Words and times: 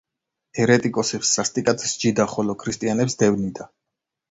ერეტიკოსებს 0.63 1.33
სასტიკად 1.37 1.85
სჯიდა, 1.91 2.27
ხოლო 2.33 2.57
ქრისტიანებს 2.65 3.21
დევნიდა. 3.23 3.71